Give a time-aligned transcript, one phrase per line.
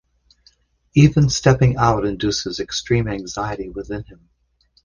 [0.95, 4.29] Even stepping out induces extreme anxiety within him.